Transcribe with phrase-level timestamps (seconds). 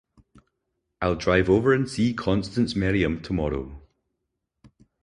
[0.99, 3.79] I'll drive over and see Constance Merriam to-morrow.